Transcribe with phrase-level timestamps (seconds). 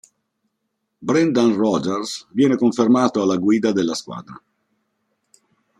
[0.99, 4.41] Brendan Rodgers viene confermato alla guida della squadra.